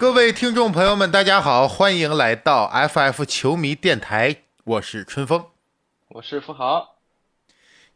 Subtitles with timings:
[0.00, 4.34] 各位听众朋友们，大家好，欢迎来到 FF 球迷电台，
[4.64, 5.44] 我是春风，
[6.08, 6.96] 我是富豪。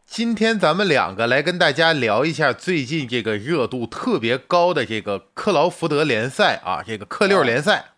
[0.05, 7.93] 今天咱们两个来跟大家聊一下最近这个热度特别高的这个克劳福德联赛啊，这个克六联赛，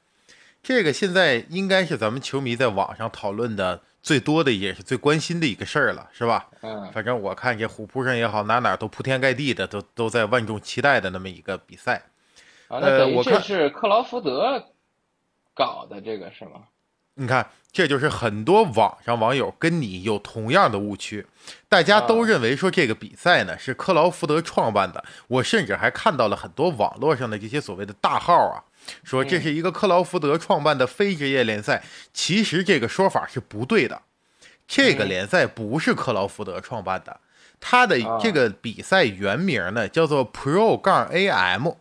[0.62, 6.46] 这个现在应该是咱们球迷在网上讨论的最多的，也是最关心的一个事儿了，是吧？
[6.60, 12.04] 嗯，反正我看这虎扑上也好，哪哪都铺天盖地的，都都在万众期待的那么一个比赛。
[12.68, 14.64] 啊，那等于这是克劳福德
[15.54, 16.62] 搞的这个是吗？
[17.18, 21.26] 你看，这就是很多网上网友跟你有同样的误区，
[21.66, 25.02] 大家都认为说这个比赛呢是克劳福德创办的。
[25.28, 28.64] 我甚至还看到了很多网络上的这些所谓的大号啊，
[29.02, 31.82] 说这是一个克劳福德创办的非职业联赛。
[32.12, 34.02] 其实这个说法是不对的，
[34.68, 37.18] 这个联赛不是克劳福德创办的，
[37.58, 41.76] 它的这个比赛原名呢叫做 Pro 杠 AM。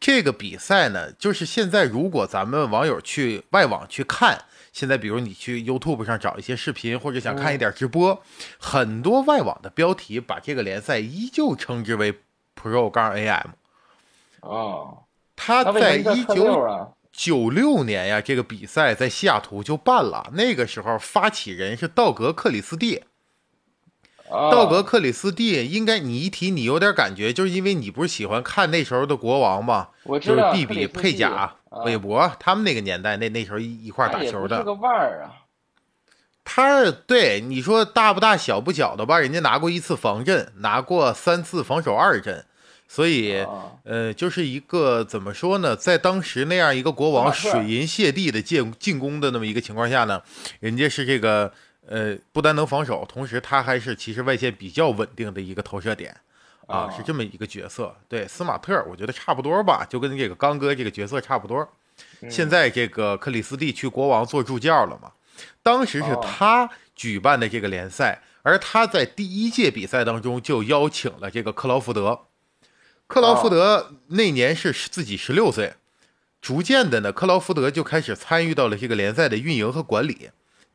[0.00, 4.46] 这个比赛呢，就是现在如果咱们网友去外网去看。
[4.72, 8.22] 现在，比如你去 YouTube 上找一些视频，或者想看一点直播，
[8.60, 12.20] 很多外网的标题把这个联赛依旧称之为
[12.54, 13.48] Pro 杠 AM。
[14.42, 15.02] 哦，
[15.34, 20.30] 他在一九九六年呀，这个比赛在西雅图就办了。
[20.34, 23.02] 那个时候发起人是道格克里斯蒂。
[24.30, 29.88] 道格克里斯蒂应该你一提你有点感觉，就是因为你不是喜欢看那时候的国王吗？
[30.20, 31.54] 就是比比佩贾。
[31.84, 35.46] 韦伯他们那个年代，那那时候一一块打球的，是个腕儿啊。
[36.42, 39.20] 他对你说大不大小不小的吧？
[39.20, 42.44] 人家拿过一次防阵，拿过三次防守二阵，
[42.88, 43.46] 所以
[43.84, 45.76] 呃，就是一个怎么说呢？
[45.76, 50.20] 在当时那样一个国王水银泻地的进进攻的那么一个情况下呢，
[50.58, 51.52] 人家是这个
[51.90, 56.16] 呃，不单能防守，同时他还是其实外线比较稳定的一个投射点。
[56.66, 61.68] 啊，是这么一个角色，对斯马特，我觉得差不多吧，就跟这个刚哥这个角色差不多。
[62.30, 65.10] 现在这个克里斯蒂去国王做助教了嘛？
[65.64, 72.26] 当时是他举办的这个联赛，而他在第一届比赛当中就邀请了这个克劳福德。
[73.08, 75.74] 克劳福德那年是自己十六岁，
[76.40, 80.30] 逐渐的呢，克劳福德就开始参与到了这个联赛的运营和管理，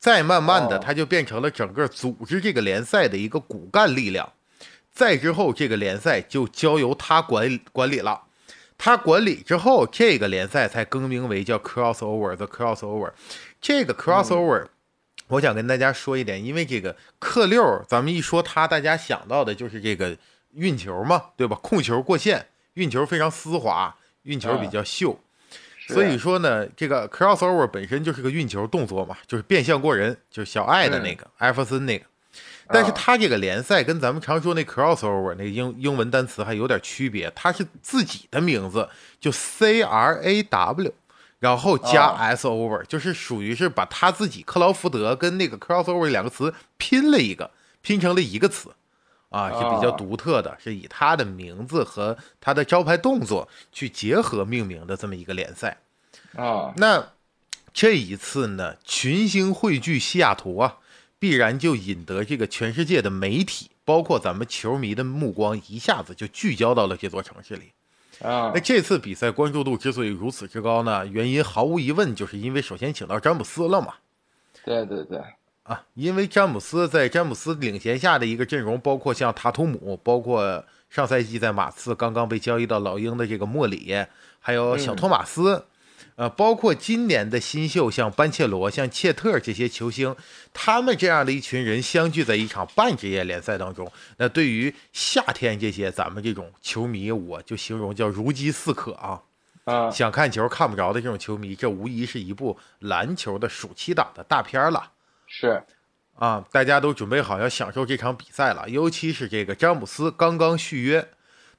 [0.05, 4.33] 再慢慢的他就变成了整个组织这个联赛的一个骨干力量。
[4.93, 8.21] 再之后，这个联赛就交由他管管理了。
[8.77, 13.13] 他管理之后，这个联赛才更名为叫 Crossover the Crossover。
[13.59, 14.67] 这个 Crossover，
[15.29, 20.15] 我想跟大家说一点，因为这个克六，咱们一说他，大家想到的就是这个
[20.53, 21.57] 运球嘛，对吧？
[21.63, 22.45] 控球过线，
[22.75, 25.19] 运球非常丝滑，运球比较秀。
[25.87, 32.05] 所以说呢，这个 Crossover 本身就是个运球动作嘛，就是变相过人，就是小爱的那个艾弗森那个。
[32.67, 40.91] 但是他这个联赛跟咱们常说那 crossover 那英英文单词还有点区别，他是自己的名字，就 C R A W，
[41.37, 47.51] 然后加 S over，就是属于是把他自己克劳福德跟那个 crossover 两个词拼了一个，
[47.83, 48.69] 拼成了一个词，
[49.35, 55.77] 啊，是比较独特的，是以他的名字和他的招牌动作去结合命名的这么一个联赛，
[56.35, 57.11] 啊，那
[57.73, 60.77] 这一次呢，群星汇聚西雅图啊。
[61.17, 67.71] 必然就引得这个全世界的媒体，包括咱们球迷的目光，一下子就聚焦到了这座城市里。
[68.21, 73.95] 啊，那这次比赛关注度之所以如此之高呢，原因毫无疑问就是因为首先请到詹姆斯了嘛。
[74.63, 75.19] 对对对，
[75.65, 84.05] 啊，因为詹姆斯在詹姆斯领衔下的一个阵容，包括像塔图姆，包括上赛季在马刺刚刚被交易到老鹰的这个莫里，
[84.39, 85.65] 还有小托马斯。
[86.17, 90.15] 呃，包括今年的新秀，像班切罗、像切特这些球星，
[90.53, 99.23] 他们这样的一群人相聚在一场半职业联赛当中，那对于夏天这些咱们这种球迷，我就形容叫如饥似渴啊！
[99.65, 104.91] 啊，想看球看不着的这种球迷，这无疑是一部篮球的暑期档的大片了。
[105.27, 105.63] 是，
[106.15, 111.07] 啊，大家都准备好要享受这场比赛了，尤其是这个詹姆斯刚刚续约。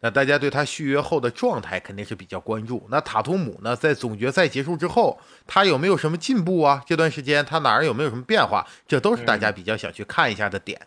[0.00, 2.86] 那大家对他续约后的状态肯定是比较关注。
[2.90, 6.82] 那塔图姆呢，在总决赛结束之后，他有没有什么进步啊？
[6.86, 8.66] 这段时间他哪儿有没有什么变化？
[8.86, 10.80] 这都是大家比较想去看一下的点。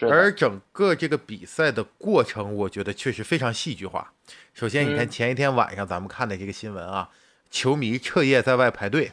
[0.00, 4.12] 而整个这个比赛的过程，我觉得确实非常戏剧化。
[4.54, 7.10] 首先，你看前一天晚上咱们看的这个新闻啊，
[7.50, 9.12] 球迷彻夜在外排队，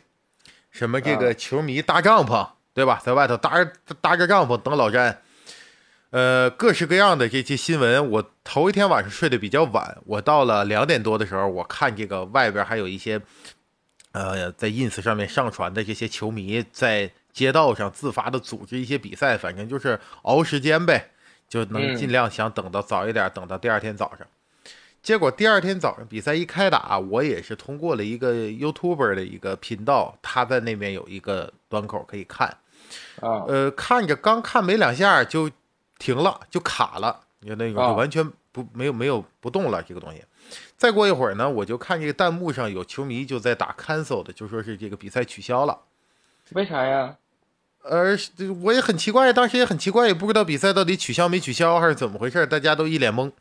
[0.72, 3.02] 什么这个球迷搭帐篷，对吧？
[3.02, 5.22] 在外头搭着搭着帐篷等老詹。
[6.12, 13.22] 呃，各式各样的这些新闻，我头一天晚上睡得比较晚，我到了两点多的时候，我看这个外边还有一些，
[14.12, 21.12] 呃，在 ins 上面上传的这些球迷在街道上自发的组织一些比赛，反正就是熬时间呗，
[21.48, 24.28] 就能尽量想等到早一点，等到第二天早上。
[25.02, 32.58] 结果第二天早上比赛一开打，我也是通过了一个 YouTuber 的一个频道，他在那边有一个端口可以看。
[33.22, 35.50] 啊，呃，看着刚看没两下就
[35.98, 40.24] 停了，就卡了，就那种就完全不没有没有不动了这个东西。
[40.78, 45.80] 再过一会儿呢，我就看这个弹幕上有球迷就在打 cancel 的，就说是这个比赛取消了。
[46.52, 47.16] 为啥呀？
[47.82, 48.18] 呃，
[48.64, 53.32] 我也很奇怪，当时也很奇怪，也不知道比赛到底取消没取消还是怎么回事，大家都一脸懵。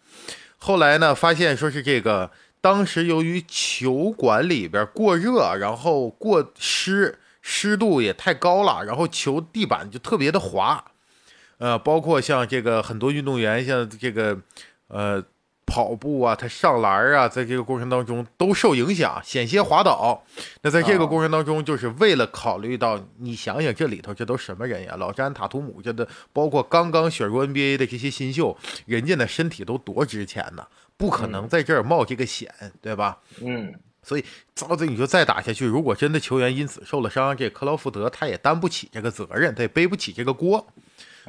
[0.58, 2.30] 后来呢，发现说是这个，
[2.60, 10.82] 当时由于球馆里边过热，然后过湿，湿度也太高了，然后球地板就特别的滑，
[11.58, 14.40] 呃，包括像这个很多运动员，像这个，
[14.88, 15.22] 呃。
[15.66, 20.22] 跑步啊，他上篮啊，在这个过程当中都受影响，险些滑倒。
[20.60, 24.94] 那在这个过程当中，就是为了考虑到，你想想这里头这都什么人呀？
[24.98, 30.66] 老詹、塔图姆，这的包括刚刚选入 NBA 的这些新秀，人家的身体都多值钱呢，
[30.98, 32.52] 不可能在这儿冒这个险，
[32.82, 33.20] 对吧？
[33.40, 33.74] 嗯。
[34.04, 34.24] 所以，
[34.54, 40.66] 照着你就再打下去，如果真的球员因此受了伤，这克劳福德他也担不起这个责任，他也背不起这个锅。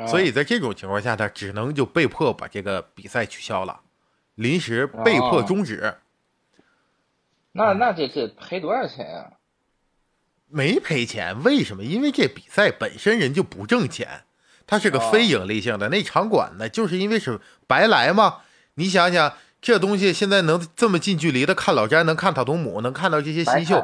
[0.08, 3.80] 所以在这种情况下，他只能就被迫把这个比赛取消了。
[4.36, 5.96] 临时被迫终止，
[7.54, 9.32] 那那这这赔多少钱啊？
[10.48, 11.84] 没赔钱，为什么？
[11.84, 14.24] 因为这比赛本身人就不挣钱，
[14.68, 15.88] 它是个非盈利性的。
[15.88, 18.42] 那场馆呢，就是因为是白来嘛。
[18.76, 19.34] 你想想，
[19.66, 23.84] 这东西现在能这么近距离的看老詹，能看塔图姆，能看到这些新秀，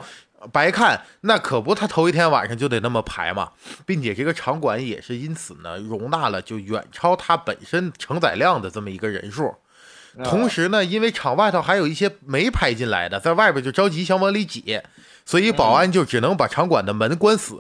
[0.52, 3.50] 白看那可不，他头一天晚上就得那么排嘛，
[3.84, 9.56] 并且这个场馆也是因此呢，容纳了就远超它本身承载量的这么一个人数。
[10.24, 14.80] 同时呢，因为场外头还有一些没排进来的，在外边就着急想往里挤，
[15.26, 17.60] 所以保安就只能把场馆的门关死，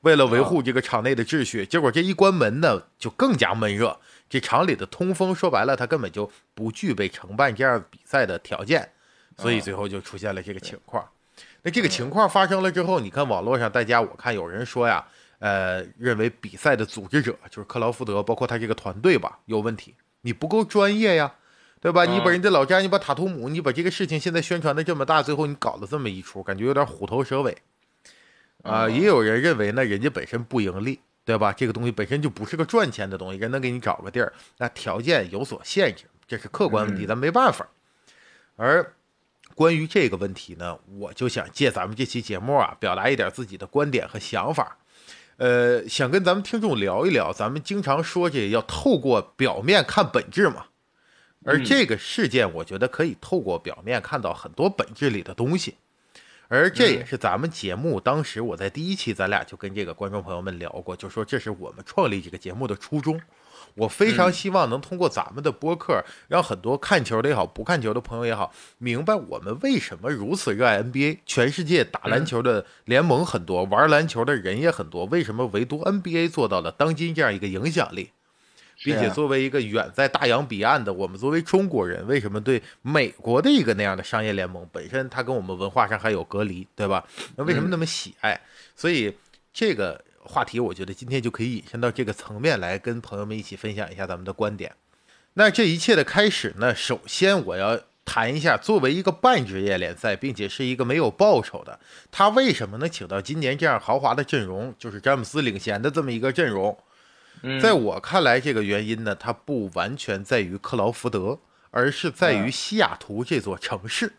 [0.00, 1.66] 为了维护这个场内的秩序。
[1.66, 3.98] 结果这一关门呢，就更加闷热。
[4.28, 8.90] 这场里的通风说白了，它根本就不具备承办这样比赛的条件，
[9.36, 11.08] 所以最后就出现了这个情况。
[11.62, 15.06] 那这个情况发生了之后，你看网络上大家，我看有人说呀，
[15.38, 21.34] 呃，认为比赛的组织者就是克劳福德，包括他这个团队吧，有问题，你不够专业呀。
[21.80, 22.04] 对吧？
[22.04, 27.56] 你把人家老詹，你把塔图姆，你把这个事情现在宣传的这么大，最后你搞了这么一出，感觉有点虎头蛇尾
[28.64, 28.88] 啊！
[28.90, 30.98] 也有人认为呢，人家本身不盈利，
[31.28, 31.52] 对吧？
[31.52, 37.68] 这个东西本身就不是个赚钱的东西，人能给你找个地儿，那条件有所限制，这是客观问题，咱没办法。
[38.56, 38.94] 而
[39.54, 44.78] 关于这个问题呢，我就想借咱们这期节目啊，表达一点自己的观点和想法，
[45.36, 50.68] 呃，想跟咱们听众聊一聊，咱们经常说这要透过表面看本质嘛。
[51.44, 55.76] 而这个事件，我觉得可以透过表面看到很多本质里的东西，
[56.48, 63.20] 而这也是咱们节目当时我在第一期咱俩就跟这个观众朋友们聊过，就说这是我们创立这个节目的初衷。
[63.74, 71.18] 我非常希望能通过咱们的播客，让很多看球的也好，不看球的朋友也好，明白我们为什么如此热爱 NBA。
[71.26, 78.10] 全世界打篮球的联盟很多，玩篮球的人也很多，为什么唯独 NBA 做到了当今这样一个影响力？
[78.84, 87.04] 并且作为一个远在大洋彼岸的我们，作为中国人，为什么对美国的一个那样的商业联盟本身，它跟我们文化上还有隔离，对吧？
[87.36, 88.40] 那为什么那么喜爱？
[88.76, 89.12] 所以
[89.52, 94.72] 这个话题，我觉得今天就可以引申到这个层面来，跟朋友们一起分享一下咱们的观点。
[95.34, 101.78] 那这一切的开始呢，首先我要谈一下，作为一个半职业联赛，并且是一个没有报酬的，
[102.10, 106.78] 他为什么能请到今年这样豪华的阵容，就是詹姆斯领衔的这么一个阵容？
[107.60, 111.38] 在我看来，这个原因呢，它不完全在于克劳福德，
[111.70, 114.12] 而是在于西雅图这座城市。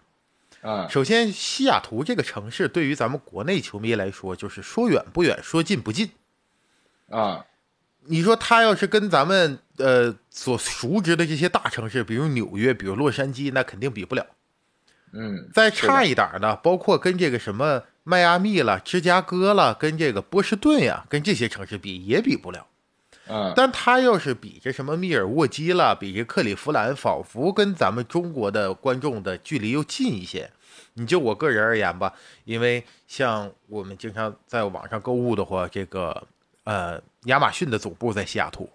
[0.62, 6.12] 啊，首先，西雅图这个城市对于咱们国内球迷来说，就是说远不远，说近不近。
[7.10, 7.46] 啊，
[8.08, 14.26] 你说他要是跟咱们呃所熟知的这些大城市，比如纽约，比如洛杉矶，那肯定比不了。
[15.14, 22.68] 嗯，再差一点呢，包括跟这个什么迈阿密了、芝加哥了，跟这个波士顿呀，跟这些城市比，也比不了。
[23.30, 30.50] 嗯，但他要是比这什么密尔沃基了，比这克利夫兰，仿佛跟咱们中国的观众的距离又近一些。
[30.96, 32.12] 你就我个人而言吧，
[32.44, 36.28] 因为像我们经常在网上购物的话，这个
[36.64, 38.68] 呃，亚马逊的总部在西雅图。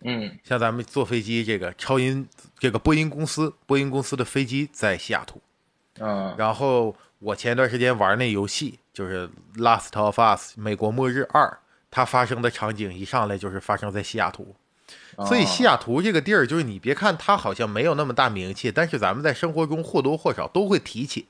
[0.00, 2.28] 嗯，像咱们坐飞机，这个超音
[2.58, 5.40] 这个波音公司，波音公司的飞机在西雅图。
[6.00, 11.56] 嗯，然后我前段时间玩那游戏，就是《Last of Us》美国末日二。
[11.92, 14.56] 它发生的场景一上来就是发生在西雅图，
[15.28, 21.28] 所以西雅图这个地儿，就是你别看它好像没有那么大名气，但是咱们在生活中或多或少都会提起。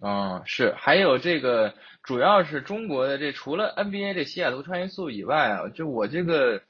[0.00, 6.60] 嗯，是，还有这个，主要是中国的这除了 NBA 这西雅图超音速以外啊，就我这个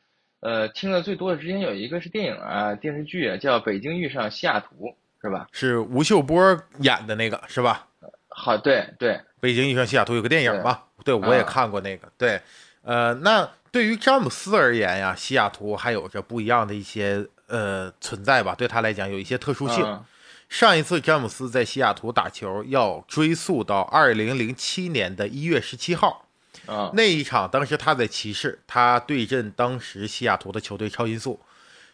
[0.41, 4.87] 呃听的最多的之前有一个是电影啊电视剧啊，叫《北京遇上西雅图》，
[5.21, 5.49] 是吧？
[5.53, 7.87] 是吴秀波演的那个是吧？
[8.29, 10.81] 好，对对，北京遇上西雅图有个电影嘛？
[11.05, 12.09] 对，我也看过那个。
[12.17, 12.41] 对，
[12.83, 18.55] 呃，那对于詹姆斯而言呀，西雅图还有着不一样的一些呃存在吧？
[18.55, 20.03] 对他来讲有一些特殊性。
[20.49, 26.27] 上一次詹姆斯在西雅图打球要追溯到二零零七年的一月十七号，
[26.67, 31.41] 啊，那一场当时他在骑士，他对阵当时西雅图的球队超音速，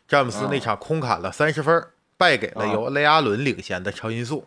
[0.07, 1.87] 詹姆斯那场空砍了三十分，
[2.19, 4.47] 败给了由雷阿伦领衔的超音速。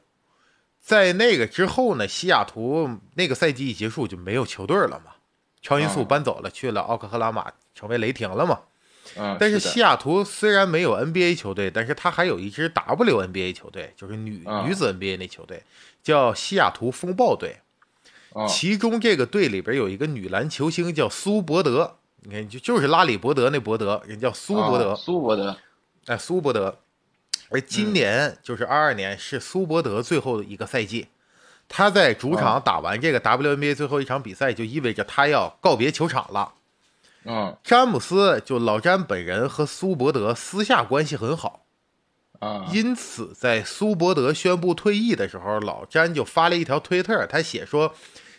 [0.83, 5.13] 在那个之后呢，西雅图那个赛季一结束就没有球队了嘛，
[5.61, 8.59] 超音速搬走了，去了奥克拉马，成为雷霆了嘛。
[9.15, 15.63] 嗯，但是西雅图虽然没有 NBA 球队，但是他还有一支 WNBA 球队，就是女女子 NBA 那球队，
[16.03, 17.57] 叫西雅图风暴队。
[18.49, 24.93] 其中这个队里边有一个女篮球星叫苏伯德，你看就就是拉里伯德那伯德，人叫苏伯德。
[24.95, 25.55] 苏伯德，
[26.07, 26.77] 哎，苏伯德。
[27.53, 31.10] 而今年就是二二年，是苏伯德最后的一个赛季，
[31.69, 36.53] 他在主场打完这个 WNBA 最后一场比赛，就意味着他要告别球场了。
[37.25, 41.63] 嗯，詹姆斯就老詹本人和苏伯德私下关系很好，
[42.39, 47.93] 啊，因此在苏伯德宣布退役的时候，老詹就发了一条推特，他写说，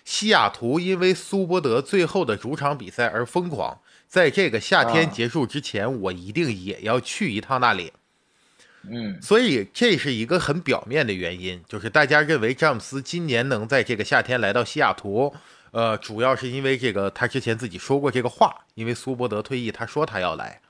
[0.05, 7.93] 西雅图因为苏伯德最后的主场比赛而疯狂，在这个夏天结束之前，我一定也要去一趟那里。
[8.91, 15.35] 嗯，所以这是一个很表面的原因，就是大家认为詹姆斯今年能在这个夏天来到西雅图，
[15.71, 20.61] 呃，主要是因为这个他之前自己说过这个话，因为苏伯德退役，他说他要来。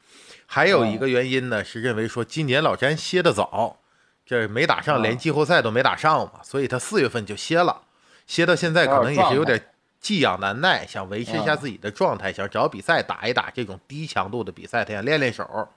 [0.47, 3.79] 还有一个原因呢，是认为说今年老詹歇得早，
[4.25, 7.83] 这没打上，连季后赛都没打上嘛，所以他四月份就歇了，
[8.27, 9.61] 歇到现在可能也是有点
[10.01, 15.69] 寄养难耐，想维持一下自己的状态，想找比赛打一打这种低强度的比赛，他想练练手。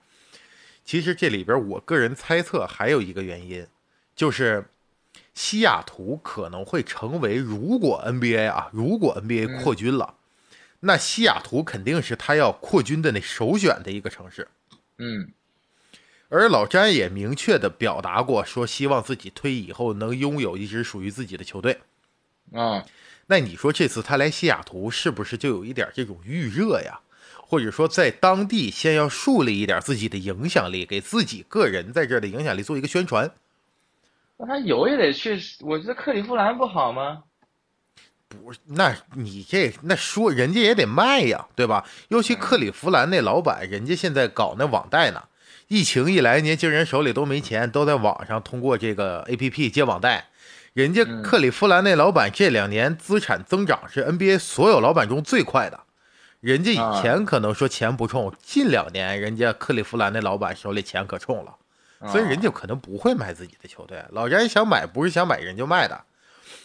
[0.88, 3.66] 其实这里边，我个人猜测还有一个原因，
[4.16, 4.70] 就是
[5.34, 10.14] 西雅图可能会成为，如果 NBA 啊，如果 NBA 扩军了，
[10.80, 14.48] 那西雅图肯定是他要扩军的那首选的一个城市。
[14.96, 15.30] 嗯，
[16.30, 21.80] 而老詹也明确的表达过，说希望自己退役以后能拥有一支属于自己的球队。
[22.54, 22.82] 啊，
[23.26, 26.98] 那你说这次他来西雅图，是不是就有一点这种预热呀？
[27.50, 33.30] 或者说，在当地先要树立一点自己的影响力，给自己个人在这儿的影响力做一个宣传。
[34.36, 37.22] 那他有也得去，我觉得克利夫兰不好吗？
[38.28, 41.86] 不，那你这那说人家也得卖呀，对吧？
[42.08, 45.24] 尤其克利夫兰那老板，人家现在搞那网贷呢。
[45.68, 50.28] 疫情一来，年轻人手里都没钱，都在网上通过这个 A P P 借网贷。
[50.74, 55.80] 人家克利夫兰那老板这两年资产增长是 N B A 所有老板中最快的。
[56.40, 61.56] 人家以前可能说钱不冲，近两年人家克利夫兰那老板手里钱可冲了，
[62.12, 64.04] 所以人家可能不会卖自己的球队。
[64.10, 66.04] 老詹想买不是想买人就卖的，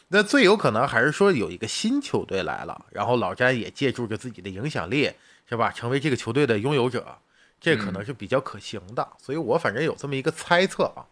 [0.10, 5.12] 那最有可能还是说有一个新球队来了，然后老詹也借助着自己的影响力，
[5.50, 5.72] 是吧？
[5.72, 7.18] 成为这个球队的拥有者，
[7.60, 9.08] 这可能是比较可行的。
[9.20, 11.06] 所以我反正有这么一个猜测啊。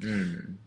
[0.00, 0.58] 嗯，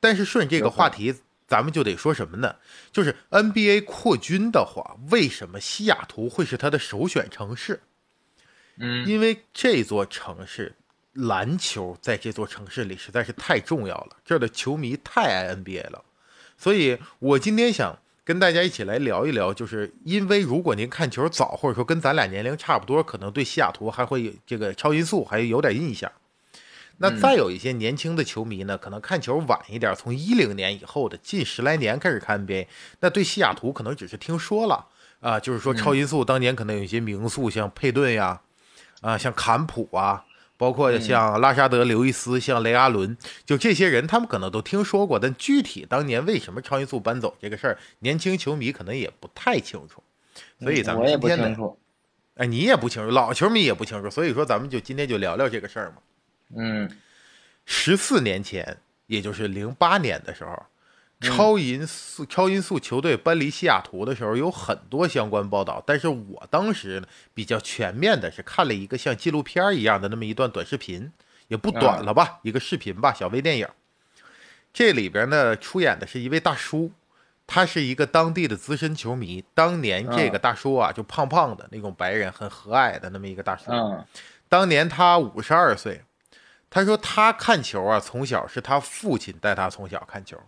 [0.00, 1.14] 但是顺这个话题。
[1.50, 2.54] 咱们就得说什么呢？
[2.92, 7.80] 就是 NBA 扩军的话，为什么西雅图会是他的首选城市？
[8.78, 10.76] 嗯，因为这座城市
[11.12, 16.04] 篮球在这座城市里实在是太重要了，这儿的球迷太爱 NBA 了。
[16.56, 26.12] 所以我今天想跟大家一起来聊一聊，就是因为如果您看球早，或者说跟咱俩年龄差不多，可能对西雅图还会这个超音速还有点印象。
[27.02, 32.66] 那再有一些年轻的球迷呢，可能看球晚一点，从一零年以后的近十来年开始看 NBA，
[33.00, 34.86] 那对西雅图可能只是听说了。
[35.20, 38.40] 啊，就是说超音速当年可能有一些名宿，像佩顿呀，
[39.02, 40.24] 啊，像坎普啊，
[40.56, 50.02] 包括像拉沙德、刘易斯、像雷阿伦，就这些人，他们可能都听说过，但具体当年为什么超音速搬走这个事儿，年轻球迷可能也不太清楚。
[50.58, 51.56] 所以咱们今天呢，
[52.36, 55.96] 哎，你也不清楚，老球迷也不清楚，所以说咱们就今天就聊聊这个事儿嘛。
[56.56, 56.90] 嗯，
[57.64, 60.66] 十四年前，也就是零八年的时候，
[61.20, 65.82] 超音速超音速球队搬离西雅图的时候，有很多相关报道。
[65.86, 67.02] 但是我当时
[67.34, 71.12] 比较全面的是看了一个像纪录片一样的那么一段短视频，
[71.48, 73.68] 也不短了吧，一个视频吧，小微电影。
[74.72, 76.90] 这里边呢，出演的是一位大叔，
[77.46, 79.44] 他是一个当地的资深球迷。
[79.54, 83.70] 当年这个大叔啊，就胖胖的那种白人，很和蔼的那么一个大叔。
[84.48, 86.02] 当年他五十二岁。
[86.70, 90.40] 他说他看球啊，从小是他父亲带他从小看球，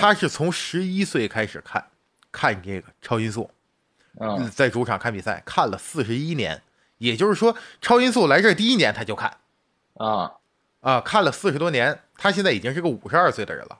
[0.00, 1.86] 他是从十一岁开始看，
[2.32, 3.50] 看这个超音速，
[4.52, 6.62] 在主场看比赛，看了四十一年，
[6.98, 9.36] 也就是说超音速来这第一年他就看，
[9.94, 10.32] 啊。
[10.80, 12.00] 啊，看了四十多年。
[12.16, 13.78] 他现在已经是个五十二岁的人了。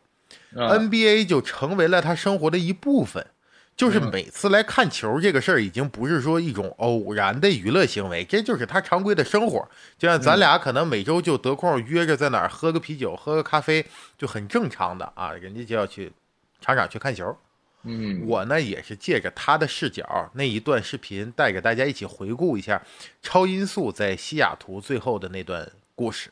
[0.55, 3.27] 嗯，NBA 就成为了他生活的一部分。
[3.75, 9.69] 就是每次来看球这个事儿，已经不是说一种偶然的娱乐行为，这就是他常规的生活。
[9.99, 13.85] 就像咱俩可能每周就得空约着在哪儿喝个啤酒、喝个咖啡，
[14.17, 15.33] 就很正常的啊。
[15.33, 16.13] 人家就要去
[16.61, 17.37] 场场去看球。
[17.85, 22.81] 嗯，我呢也是借着他的视角那一段视频，带给大家一起回顾一下
[23.23, 26.31] 超音速在西雅图最后的那段故事。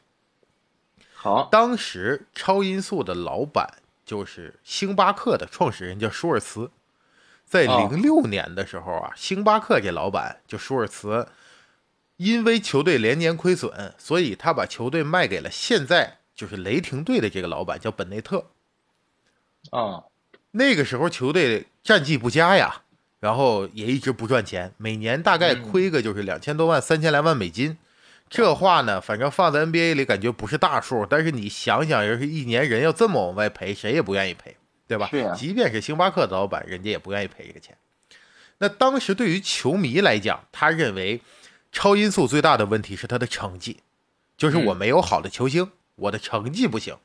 [1.14, 3.68] 好，当时超音速的老板
[4.06, 6.70] 就是星巴克的创始人，叫舒尔茨。
[7.50, 11.26] 在哦零六年的时候啊，星巴克这老板就舒尔茨，
[12.16, 18.46] 因为球队连年亏损，所以他把球队卖给了现在就是雷霆队的这个老板，叫本内特。
[19.72, 20.04] 啊，
[20.52, 22.82] 那个时候球队战绩不佳呀，
[23.18, 27.76] 然后也一直不赚钱，每年大概亏个就是两千多万、三千来万美金。
[28.28, 34.56] 这话呢，反正放在 NBA 里感觉不是大数，但是你想想，要是一年人要这么往外赔，谁也不愿意赔，
[34.98, 35.34] 对吧？
[35.36, 37.76] 即便是星巴克的老板，人家也不愿意赔这个钱。
[38.58, 41.20] 那当时对于球迷来讲，他认为
[41.70, 43.78] 超音速最大的问题是他的成绩，
[44.36, 46.96] 就是我没有好的球星，我的成绩不行。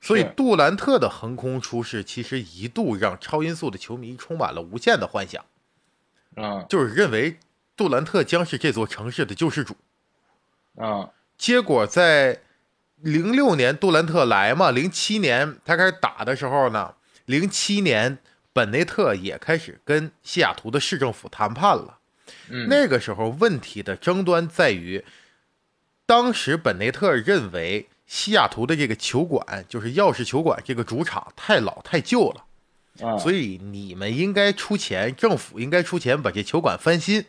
[0.00, 5.44] 所以杜兰特的横空出世，其实一度让超音速的球迷充满了无限的幻想，
[6.36, 7.36] 嗯就是认为
[7.76, 9.76] 杜兰特将是这座城市的救世主。
[10.76, 12.40] 嗯结果在
[12.96, 16.94] 零六年杜兰特来嘛，零七年他开始打的时候呢，
[17.28, 18.16] 零七年
[18.54, 21.98] 本内特也开始跟西雅图的市政府谈判了。
[22.48, 25.04] 嗯，那个时候问题的争端在于，
[26.06, 37.26] 当时本内特认为西雅图的这个球馆，就是钥匙球馆这个主场太老太旧了，啊，所以你们应该出钱，政府应该出钱把这球馆翻新。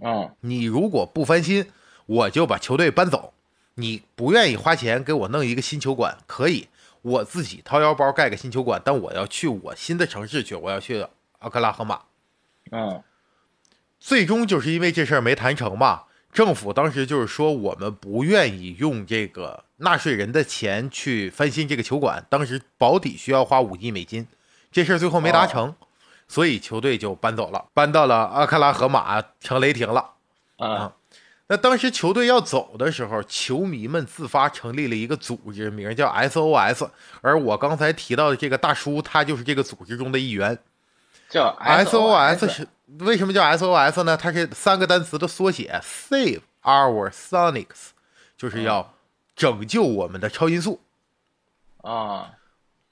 [0.00, 1.66] 啊你如果不翻新，
[2.06, 3.34] 我就把球队搬走。
[3.74, 6.68] 你不愿意花钱给我弄一个新球馆，可以，
[7.02, 11.06] 我自己掏腰包盖个新球馆，但我要去我新的城市去，我要去
[11.38, 12.02] 奥克拉荷马。
[12.70, 13.02] 嗯
[13.98, 24.28] 最终就是因为这事儿没谈成嘛，政府当时就是说我们不愿意用这个纳税人的钱去翻新这个球馆，当时保底需要花五亿美金，
[24.70, 25.74] 这事儿最后没达成，
[26.28, 30.12] 所以球队就搬走了，搬到了阿克拉荷马成雷霆了。
[30.58, 30.92] 啊
[31.48, 36.88] 那当时球队要走的时候，球迷们自发成立了一个组织，名叫 SOS。
[37.22, 40.58] 而我刚才提到的这个大叔，他就是这个组织中的一员。
[41.30, 42.68] 叫 SOS 是
[43.00, 44.16] 为什么叫 SOS 呢？
[44.16, 47.90] 它是三个单词的缩写，Save Our Sonics，
[48.36, 48.94] 就是要
[49.36, 50.80] 拯救我们的超音速。
[51.82, 52.32] 啊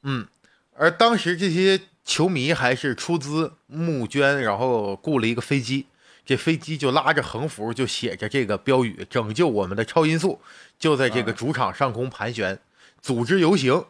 [0.03, 0.27] 嗯，
[0.75, 5.87] 而当时这些球迷还是出资募捐，然后雇了一个飞机，
[6.27, 10.41] 这飞机就拉着横幅，就写着这个标语：“拯救我们的超音速”，
[10.77, 12.59] 就在这个主场上空盘旋，
[13.01, 13.87] 组织游行。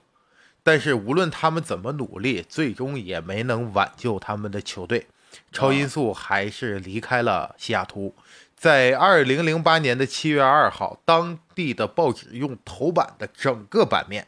[0.63, 5.07] 但是无论他们怎么努力，最终也没能挽救他们的球队。
[5.51, 8.15] 超音速还是离开了西雅图。
[8.55, 14.27] 在二零零八年的七月二号，当地的报纸用头版的整个版面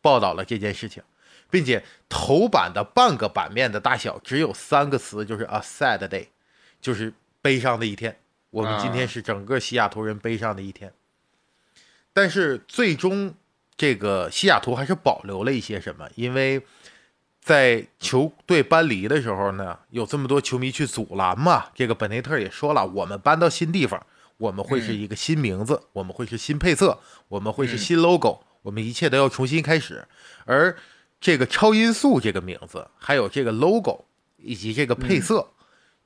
[0.00, 1.02] 报道了这件事情，
[1.50, 6.26] 并且头版的半个版面的大小只有三个词，就是 a sad day，
[6.80, 8.16] 就是悲伤的一天。
[8.50, 10.92] 我们今天是整个西雅图人悲伤的一天。
[12.12, 13.34] 但是最终，
[13.76, 16.60] 这个西雅图还是保留了一些什么，因为
[17.40, 21.66] 在球队搬离的时候呢，有这么多球迷去阻拦嘛。
[21.74, 24.04] 这个本内特也说了，我们搬到新地方，
[24.36, 26.98] 我们会是一个新名字，我们会是新配色，
[27.28, 30.06] 我们会是新 logo，、我们一切都要重新开始。
[30.44, 30.76] 而
[31.20, 34.04] 这个超音速这个名字，还有这个 logo
[34.36, 35.52] 以及这个配色，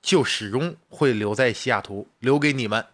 [0.05, 2.85] 就始终会留在西雅图，留给你们。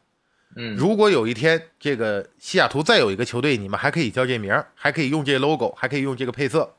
[0.54, 6.76] 嗯如果有一天这个西雅图再有一个球队，你们还可以叫这名儿，还可以用这 logo，还可以用这个配色。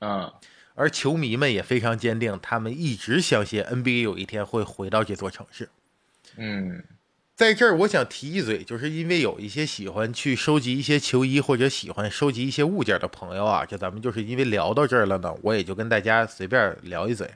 [0.00, 0.32] 嗯
[0.74, 5.68] 而球迷们也非常坚定，他们一直相信 NBA 有一天会回到这座城市。
[6.36, 6.84] 嗯
[7.34, 17.28] 在这儿，我想提一嘴，就是因为有一些喜欢去收集一些球衣或者喜欢收集一些物件的朋友啊，这咱们就是因为聊到这儿了呢，我也就跟大家随便聊一嘴。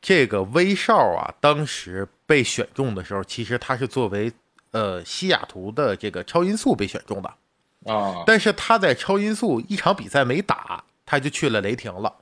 [0.00, 4.32] 这个威少啊，当时被选中的时候，其实他是作为
[4.70, 12.14] 呃西雅图的这个超音速被选中的，啊但是他在超音速一场比赛没打，他就去了雷霆了。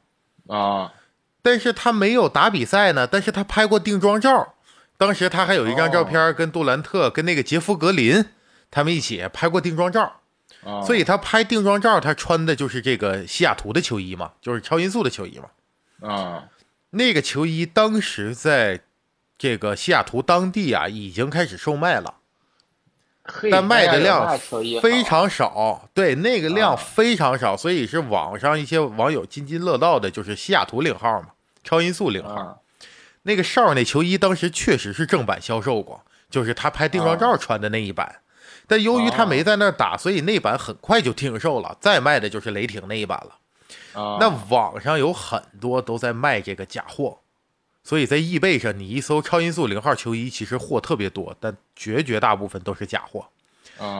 [0.48, 0.92] 啊
[1.42, 4.54] 但是他没有打比赛呢，但是他拍过定妆照。
[4.98, 8.24] 当时他还有一张照片，跟杜兰特、跟那个杰夫格林
[8.70, 10.20] 他们一起拍过定妆照。
[10.64, 16.08] 啊，所以他拍定妆照，他穿的就是这个西雅图的球衣嘛，就是超音速的球衣嘛。
[16.08, 16.44] 啊
[16.96, 18.80] 那个球衣当时在
[19.38, 22.14] 这个西雅图当地啊已经开始售卖了。
[23.50, 24.38] 但卖的量
[24.80, 25.88] 非常少。
[25.92, 31.30] 对，那个量非常少，所以是网上一些网友津津乐道的，就是西雅图领号嘛，
[31.64, 32.62] 超音速领号。
[33.22, 38.20] 那个哨那球衣当时确实是正版销售过，就是他拍定妆照穿的那一版。
[38.68, 41.76] 但由于他没在那打，所以那版很快就停售了。
[41.80, 43.38] 再卖的就是雷霆那一版了。
[43.94, 47.18] 那网上有很多都在卖这个假货。
[47.82, 53.28] 所以在易贝上，你一搜超音速零号球衣，其实货特别多，但绝绝大部分都是假货。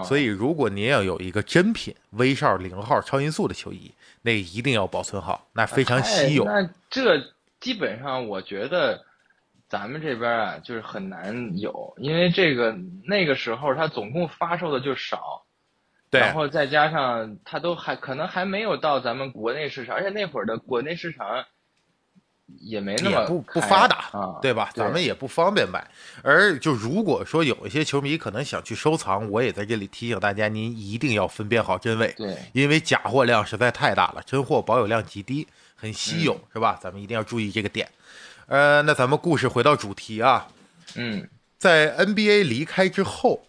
[0.05, 6.45] 所以如果您要有一个真品威少零号超音速的球衣，那一定要保存好，那非常稀有。
[6.45, 7.23] 那这
[7.61, 9.05] 基本上我觉得
[9.69, 15.45] 咱们这边啊，就是很难有，因为这个那个时候它总共发售的就少，
[16.11, 21.45] 然后再加上它都还可能还没有到咱们国内市场，而且那会儿的国内市场。
[22.61, 24.09] 也没那么不不发达，
[24.41, 24.71] 对吧？
[24.73, 25.85] 咱们也不方便买。
[26.23, 32.15] 而就如果说有一些球迷可能想去收藏，我也在这里提醒大家，您一定要分辨好真伪。
[32.17, 36.79] 对，因为假货量实在太大了，真货保有量极低，很稀有，是吧？
[36.81, 37.91] 咱们一定要注意这个点。
[38.47, 40.47] 呃，那咱们故事回到主题啊。
[40.95, 43.45] 嗯，在 NBA 离开之后，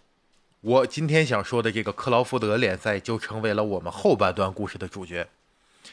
[0.60, 5.28] 我今天想说的这个克劳福德联赛就成为了我们后半段故事的主角。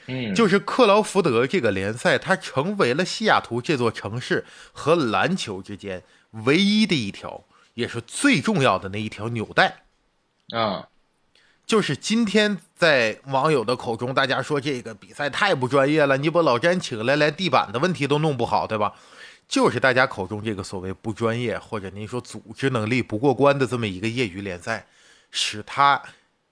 [0.07, 7.43] 嗯，就是克劳福德这个联赛，它成为了西雅图这座城市和篮球之间唯一的一条，
[7.75, 9.83] 也是最重要的那一条纽带。
[10.49, 10.89] 啊，
[11.65, 18.93] 就是今天在网友的口中，大家说这个比赛太不专业了，你把老詹请来，连地板的问题都弄不好，对吧？
[19.47, 24.87] 就是大家口中这个所谓不专业，或者您说组织能力不过关的这么一个业余联赛，
[25.31, 26.01] 使他。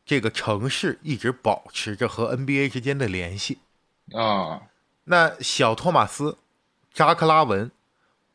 [0.06, 3.60] 这个城市一直保持着和 NBA 之间的联系
[4.12, 4.64] 啊。
[5.06, 6.38] 那小托马斯、
[6.94, 7.72] 扎克拉文、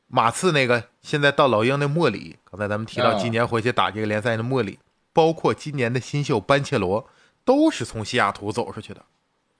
[0.06, 4.78] 马刺那个现在到老鹰的莫里，刚才咱们提到今年回去打这个联赛的莫里，
[5.12, 7.06] 包括今年的新秀班切罗，
[7.44, 9.04] 都是从西雅图走出去的。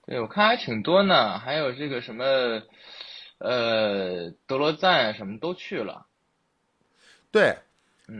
[0.07, 2.23] 对，我看还挺多呢，还有这个什么，
[3.39, 6.05] 呃，德罗赞什么都去了。
[7.31, 7.57] 对，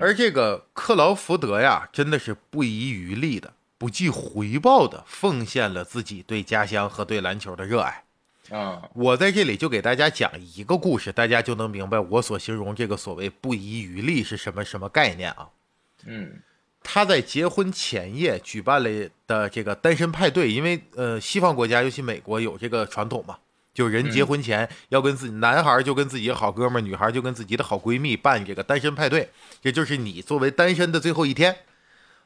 [0.01, 3.53] 而这个克劳福德呀，真的是不遗余力的。
[3.77, 8.03] 不计回报的奉献了自己对家乡和对篮球的热爱。
[8.49, 15.49] 啊，我在这里就给大家讲一个故事，大家就能明白我所形容这个所谓不遗余力是什么什么概念啊？
[16.05, 16.41] 嗯，
[16.83, 23.37] 他在结婚前夜举办了的这个单身派对，因为呃，西方国家尤其美国有这个传统嘛，
[23.79, 29.29] 就人结婚前要跟自己男孩就跟自己的好哥们儿，女孩就跟自己的好闺蜜办这个单身派对，
[29.61, 31.55] 这就是你作为单身的最后一天。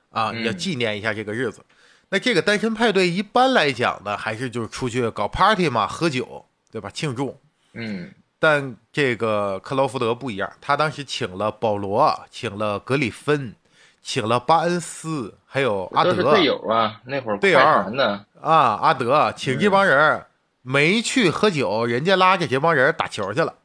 [0.09, 1.63] 啊，要纪念一下这个日子。
[2.09, 6.89] 那这个单身派对一般来讲呢，还是就是出去搞 party 嘛，喝酒，对吧？
[6.91, 7.39] 庆祝。
[7.73, 8.11] 嗯。
[8.37, 13.55] 但这个克劳福德不一样，他当时请了保罗，请了格里芬，
[14.03, 16.13] 请了巴恩斯，还有阿德。
[16.31, 17.59] 队友啊，那会儿队友
[17.91, 20.23] 呢啊，阿德请这帮人
[20.63, 23.57] 没去喝酒，人家拉着这帮人打球去了。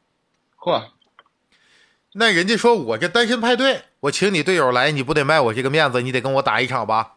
[0.57, 0.89] 嚯！
[2.13, 3.83] 那人家说我这单身派对。
[4.01, 6.01] 我请你队友来，你不得卖我这个面子？
[6.01, 7.13] 你得跟我打一场吧？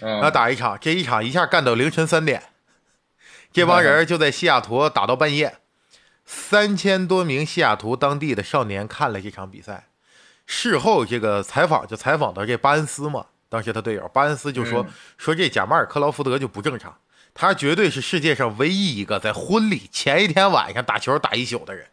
[0.00, 2.42] 那打一场，这一场一下干到凌晨三点，
[3.52, 5.58] 这帮人就在西雅图打到半夜。
[6.24, 9.88] 三千多名西雅图当地的少年看了这场比赛。
[10.46, 16.96] 事后这个采访就采访到这巴恩斯嘛，当时他队友巴恩斯就说说这贾马尔克劳福德就不正常，
[17.34, 21.88] 他绝对是世界上唯一一个在婚礼前一天晚上打球打一宿的人。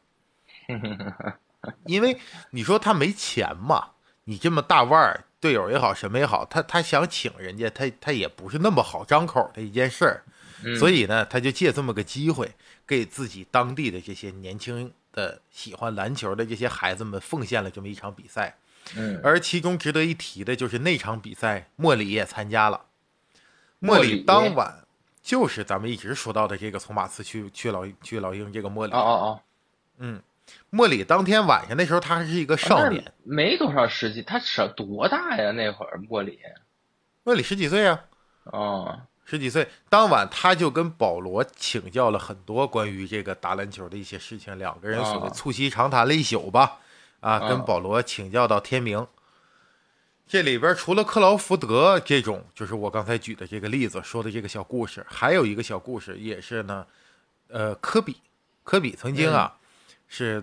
[1.86, 2.18] 因为
[2.52, 3.90] 你说他没钱嘛。
[4.26, 10.24] 你这么大腕儿，队友也好，什么也好，他他想请人家，他他也不是那么好张口的一件事儿，
[10.78, 12.52] 所以呢，他就借这么个机会，
[12.86, 18.56] 给自己当地的这些年轻的喜欢篮球的这些孩子们奉献了这么一场比赛。
[18.96, 22.86] 嗯，而其中值得一提的就是那场比赛，莫里也参加了。
[23.80, 24.84] 莫里当晚
[25.22, 28.94] 就是咱们一直说到的这个从马刺去去老去老鹰这个莫里。
[28.94, 29.40] 哦哦哦，
[29.98, 30.22] 嗯。
[30.70, 35.52] 莫里当天晚上那时候他还是一个少年，没多少时间，他少多大呀？
[35.52, 36.40] 那会儿莫里，
[37.24, 38.04] 莫里十几岁啊，
[38.46, 39.70] 哦，十几岁。
[39.88, 46.80] 当晚他就跟保罗请教了很多关于这个打篮球的一些事情，两个人所谓促膝长谈了一宿吧，
[47.22, 49.08] 啊，跟保罗请教到天明。
[50.32, 56.88] 这里边除了克劳福德这种，就是我刚才举的这个例子说的这个小故事，还有一个小故事也是呢，
[57.50, 58.16] 呃，科比，
[58.64, 59.58] 科比曾经啊。
[60.08, 60.42] 是，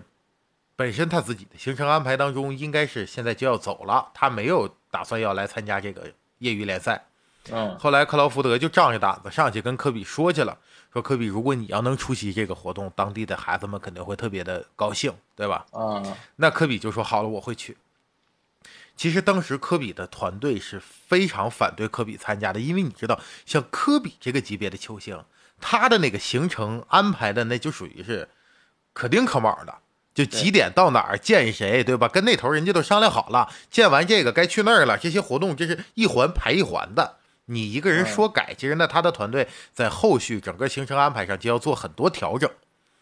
[0.75, 6.03] 本身他自己的行程安排当中，应该是现在就要走了，他没有打算要来参加这个
[6.37, 7.03] 业余联赛。
[7.51, 10.55] 嗯，后来克劳福德就仗着胆子上去跟科比说去了，
[10.93, 15.65] 说科比，如果你要能出席这个活动，当地的孩子们肯定会特别的高兴，对吧？
[15.71, 17.75] 嗯，那科比就说好了，我会去。
[18.99, 25.23] 其实当时科比的团队是非常反对科比参加的，因为你知道，像科比这个级别的球星，
[25.61, 28.27] 他的那个行程安排的那就属于是
[28.91, 29.73] 可丁可卯的，
[30.13, 32.09] 就几点到哪儿见谁，对吧？
[32.09, 37.19] 跟那头人家都商量好了，见完这个该去那儿了，这些活动这是一环排一环的。
[37.45, 42.51] 你一个人说改，其实那他的团队在后续整个行程安排上就要做很多调整。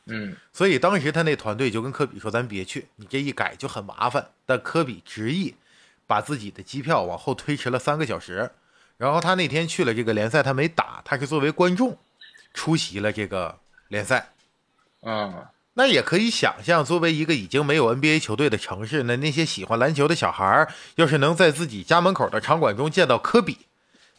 [0.06, 5.56] 嗯，所以当时他那团队就跟科比说：“咱别去，你这一改就很麻烦。”但科比执意。
[6.08, 8.50] 把自己的机票往后推迟了三个小时，
[8.98, 11.98] 然后他那天去了这个联赛，他没打，他是作为观众
[12.54, 14.30] 出席了这个联赛。
[15.04, 23.58] 嗯，那也可以想象，作为一个已经没有 NBA 球队的城市，那那些喜欢篮球的小孩儿要是能在自己家门口的场馆中见到科比，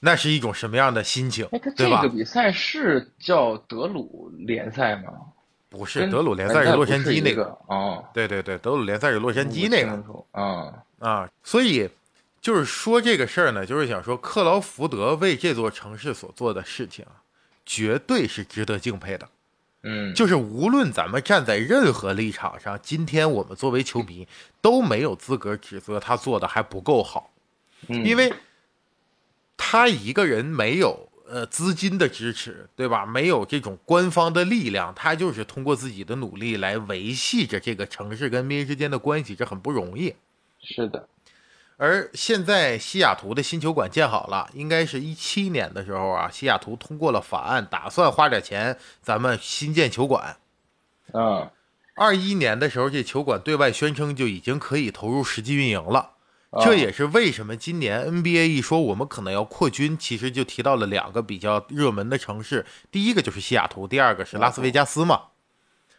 [0.01, 1.49] 那是一种什么样的心情？
[1.75, 5.13] 这个比赛是叫德鲁联赛吗？
[5.71, 7.45] 不是，德鲁联赛是洛杉矶那个。
[7.67, 10.25] 哦，对对对，德鲁联赛是洛杉矶那个。
[10.31, 10.73] 啊。
[10.99, 11.89] 啊，所以
[12.41, 17.23] 就是说这个事儿呢，就是想说克劳福德为这座城市所做的事情啊，
[17.65, 19.29] 绝对是值得敬佩的。
[19.83, 24.27] 嗯，就是无论咱们站在任何立场上，今天我们作为球迷
[24.61, 27.31] 都没有资格指责他做的还不够好，
[27.87, 28.33] 因为
[29.57, 33.07] 他一个人没有呃资金的支持，对吧？
[33.07, 40.13] 没有这种官方的力量，他就是通过自己的努力来维系着这个城市跟 NBA 之间的关系，这很不容易。
[40.61, 41.09] 是的，
[41.77, 50.37] 而现在西雅图的新球馆建好了，应该是一七年的时候啊，西雅图通过了法案，打算花点钱咱们新建球馆。
[51.13, 51.49] 嗯，
[51.95, 56.13] 二一年的时候，这球馆对外宣称就已经可以投入实际运营了。
[56.61, 65.23] 这也是为什么今年 NBA 一说我们可能要扩军，其实就提到了两个比较热门的城市，第一个就是西雅图，第二个是拉斯维加斯嘛。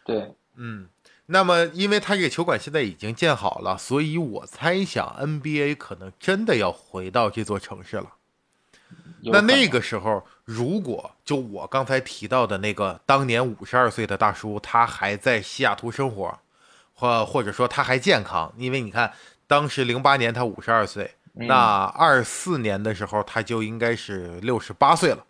[0.04, 0.88] 对，嗯。
[1.32, 8.14] 那么，因为他这个球馆现在已经建好了，所以我猜想 NBA 可能真的要回到这座城市了。
[9.22, 16.36] 那那个时候，如果就我刚才提到的那个当年五十二岁的大叔，他还在西雅图生活，
[16.94, 19.12] 或或者说他还健康，因为你看，
[19.46, 25.24] 当时零八年他五十二岁，那二四年的时候他就应该是六十八岁了，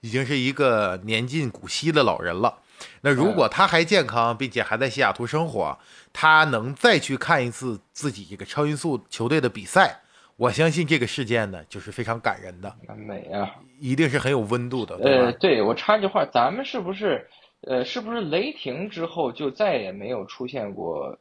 [0.00, 2.58] 已经是一个年近古稀的老人了。
[3.02, 5.78] 那如果他还健康，并且还在西雅图生活，
[6.12, 10.00] 他能再去看一次自己这个超音速球队的比赛，
[10.36, 14.96] 我相信这个事件呢，就是非常感人的，美啊，一定是很有温度的。
[14.96, 17.28] 呃，对我插一句话，咱们是不是，
[17.62, 21.18] 呃，是不是雷霆之后就再也没有出现过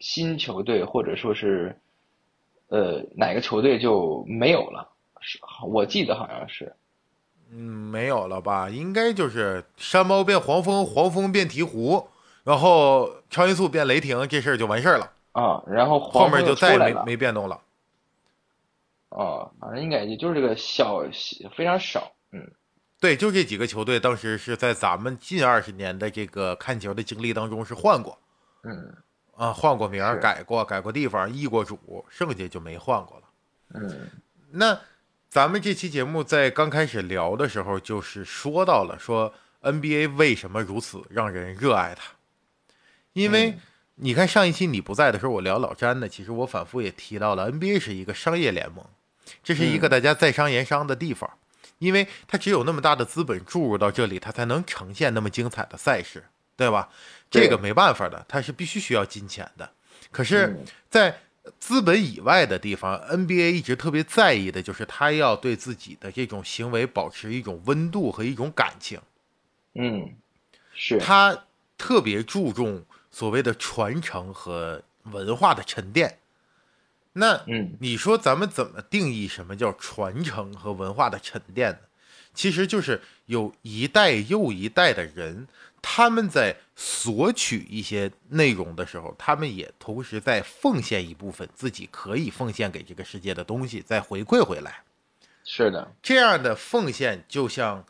[0.00, 1.76] 新球队，或者说是，
[2.68, 4.88] 呃，哪个球队就没有了？
[5.20, 6.74] 是，我记得好像是。
[7.50, 8.68] 嗯，没有了吧？
[8.68, 12.06] 应该就是山猫变黄蜂，黄蜂变鹈鹕，
[12.44, 15.62] 然后超音速变雷霆，这事儿就完事儿了啊。
[15.66, 17.58] 然后后面就再也没没变动了。
[19.08, 21.02] 哦，反正应该也就是这个小
[21.56, 22.12] 非常少。
[22.32, 22.50] 嗯，
[23.00, 28.18] 对，就这几个球队，当时是在咱们近二十年的这个看球的经历当中是换过。
[28.64, 28.94] 嗯，
[29.36, 33.24] 啊，换过名，改过，改过地方，易过主，剩下就没换过了。
[33.74, 34.10] 嗯，
[34.50, 34.78] 那。
[35.30, 42.02] 咱们这期节目在刚开始聊的时候，就是说到了说 NBA 为什么如此让人热爱它，
[43.12, 43.58] 因为
[43.96, 48.82] 你看上一期你不在的时候，我聊老詹呢，其实我反复也提到了 NBA 是一个商业联盟，
[49.44, 51.30] 这是一个大家在商言商的地方，
[51.78, 56.24] 因为它只有那么大的资本注入到这里，它才能呈现那么精彩的赛事，
[56.56, 56.88] 对吧？
[57.30, 59.70] 这个没办法的，它是必须需要金钱的，
[60.10, 61.20] 可是，在
[61.58, 69.00] 资本以外的地方，NBA 一直特别在意的就是他要对自己的这种行为保持一种温度和一种感情。
[69.74, 70.14] 嗯，
[70.74, 71.44] 是他
[71.76, 76.18] 特别注重所谓的传承和文化的沉淀。
[77.12, 81.78] 那，嗯，你说咱们怎么定义什么叫传承和文化的沉淀呢？
[82.34, 85.48] 其实就是有一代又一代的人。
[85.80, 94.82] 他们在索取一些内容的时候，他们也同时在奉献一部分自己可以奉献给这个世界的东西，再回馈回来。
[95.44, 97.84] 是的，这样的奉献就像，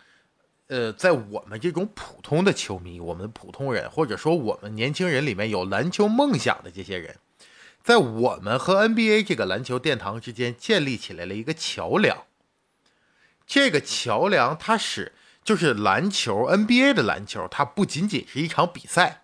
[0.68, 7.16] 呃，在我们这种普通的球迷，我们普通人，或者说我们年轻人里面有篮球梦想的这些人，
[7.82, 12.24] 在我们和 NBA 这个篮球殿堂之间建立起来了一个桥梁。
[13.46, 15.12] 这个桥梁，它使。
[15.44, 19.22] 就是篮球，NBA 的篮球，它不仅仅是一场比赛，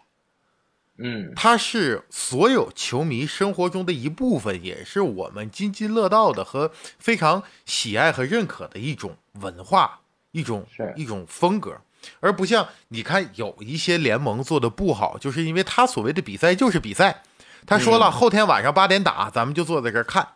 [0.96, 10.00] 嗯，它是所有球迷生活中的一部分，也是我们津津乐道的和非常喜爱和认可的一种文化，
[10.31, 11.77] 一种一种风格，
[12.20, 17.22] 而不像你看有一些联盟做的不好，就是因为他所谓的比赛就是比赛，
[17.66, 20.29] 他说了后天晚上八点打，咱们就坐在这儿看，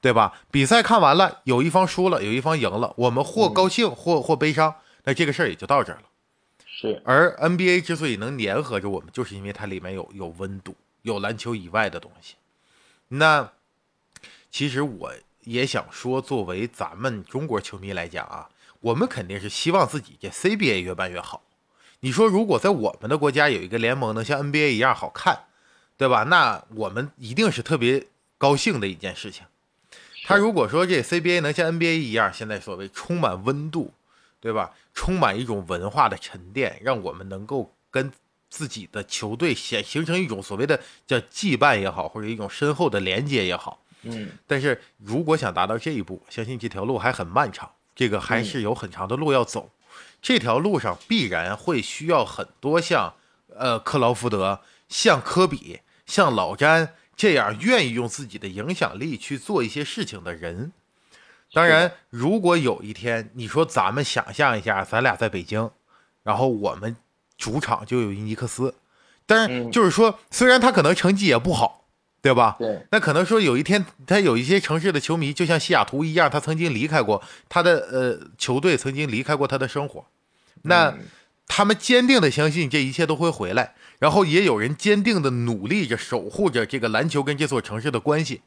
[0.00, 0.40] 对吧？
[0.50, 6.04] 比赛看完了，有一方输了，有一方赢了，我们或高兴，或或悲伤，那这个事儿也就到这儿了。
[6.66, 7.00] 是。
[7.04, 12.34] 而 NBA 之所以能粘合着我们，就是因为它里面有有温度，有篮球以外的东西。
[13.08, 13.52] 那
[14.50, 15.12] 其实我
[15.44, 18.48] 也想说，作为咱们中国球迷来讲啊，
[18.80, 21.42] 我们肯定是希望自己这 CBA 越办越好。
[22.00, 25.44] 你说，如果在我们的国家有一个联盟能像 NBA 一样好看，
[25.96, 26.24] 对吧？
[26.24, 28.06] 那我们一定是特别
[28.38, 29.44] 高兴的一件事情。
[30.24, 33.92] 他如果说这 CBA 能像 NBA 一样，现在所谓充满温度，
[34.40, 34.72] 对吧？
[34.94, 38.10] 充满一种文化的沉淀，让我们能够跟
[38.48, 43.82] 自己的球队形形成一种所谓的叫羁绊也好，或者一种深厚的连接也好。
[44.02, 44.30] 嗯。
[44.46, 49.70] 但是如果想达到这一步，相信这条路还很漫长，这个还是有很长的路要走。
[50.22, 53.14] 这条路上必然会需要很多像
[53.54, 56.94] 呃克劳福德、像科比、像老詹。
[57.16, 60.72] 这样愿意用自己的影响力去做一些事情的人，
[61.52, 65.70] 当然，如果有一天你说咱们想象一下，咱俩在北京，
[66.22, 66.96] 然后我们
[67.36, 68.74] 主场就有伊尼克斯，
[69.26, 71.86] 但是就是说，虽然他可能成绩也不好，
[72.22, 72.56] 对吧？
[72.58, 72.86] 对。
[72.92, 80.06] 那可能说有一天他有一些城市的球迷，就像西雅图一样，他曾经离开过他的呃球队，曾经离开过他的生活，
[80.62, 80.94] 那
[81.48, 83.74] 他们坚定的相信这一切都会回来。
[83.98, 88.40] 然后也有人坚定的努力着守护着这个篮球跟这座城市的关系，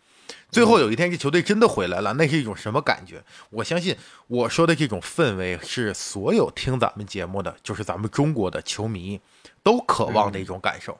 [0.51, 3.23] 最后有一天这球队真的回来了，那是一种什么感觉？
[3.49, 3.95] 我相信
[4.27, 9.19] 我说的这种氛围是所有听咱们节目的，就是咱们中国的球迷
[9.61, 10.99] 都渴望的一种感受，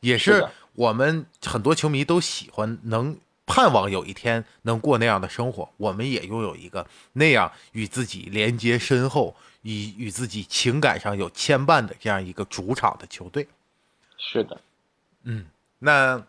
[0.00, 13.46] 也是我们很多球迷都喜欢能盼望有一天能过那样的生活，我们也拥有一个那样与自己连接深厚、与与自己情感上有牵绊的这样一个主场的球队。
[14.16, 14.60] 是的，
[15.24, 15.44] 嗯，
[15.80, 16.24] 那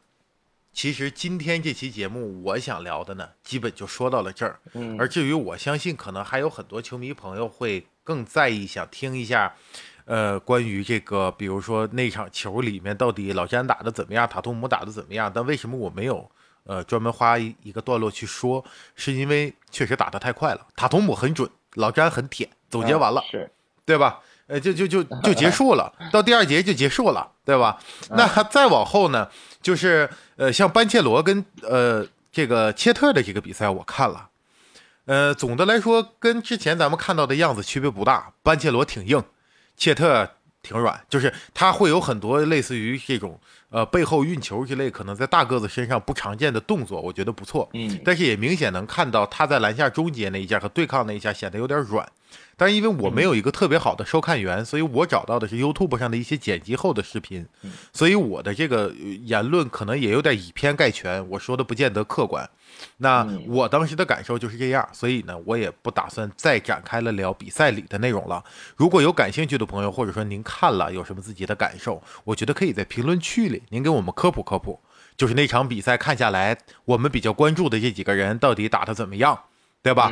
[0.74, 4.60] 其实今天这期节目我想聊的呢，基本就说到了这儿。
[4.74, 9.54] 嗯，而至于我相信，可能还有很多球迷朋友会更在意，想听一下，
[10.06, 15.32] 呃，关于这个，比如说那场球里面到底老詹打的怎么样，塔图姆打的怎么样？
[15.34, 16.30] 但为什么我没有
[16.64, 18.66] 呃专门花一一个段落去说？
[18.96, 23.50] 是因为确实打的太快了，塔图姆很准，老詹很舔，总结完了，是，
[23.86, 24.20] 对吧？
[24.48, 27.78] 呃，就就就就结束了，到第二节就结束了，对吧？
[28.12, 29.30] 那再往后呢，
[29.62, 34.30] 就是呃，像班切罗跟呃这个切特的这个比赛，我看了，
[35.06, 39.24] 呃，总的来说跟之前咱们看到的样子区别不大，班切罗挺硬，
[39.76, 40.32] 切特
[40.64, 52.10] 挺软，就是他会有很多类似于这种呃背后运球之类，可能在大个子身上不常见的动作，我觉得不错，嗯，但是也明显能看到他在篮下终结那一下和对抗那一下显得有点软。
[52.56, 57.46] 但是因为我没有一个特别好的收看源，所以我找到的是 YouTube 上的一些剪辑后的视频，
[57.92, 62.50] 所以我的这个言论可能也有点以偏概全，我说的不见得客观。
[62.98, 68.44] 那我当时的感受就是这样，所以呢，我也不打算再展开了聊比赛里的内容了。
[68.76, 74.80] 如果有感兴趣的朋友，或者说您看了有什么自己的感受，我觉得可以在评论区里您给我们科普科普，
[75.18, 79.40] 就是那场比赛看下来，我们比较关注的这几个人到底打得怎么样，
[79.82, 80.12] 对吧？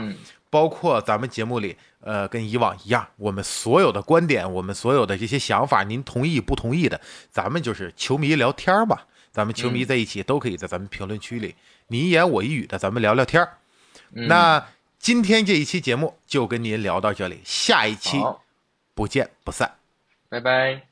[0.49, 1.77] 包括咱们节目里。
[2.03, 8.97] 呃，跟以往一样，我们所有的观点，我们所有的这些想法，您同意不同意的，咱们就是球迷聊天嘛。
[9.31, 11.53] 咱们球迷在一起都可以在咱们评论区里，
[11.91, 13.57] 你一言我一语的，咱们聊聊天儿。
[14.11, 14.65] 那
[14.97, 18.17] 今天这一期节目就跟您聊到这里，下一期
[18.95, 19.75] 不见不散，
[20.29, 20.90] 拜拜。